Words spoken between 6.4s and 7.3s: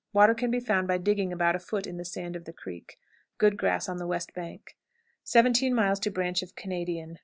of Canadian.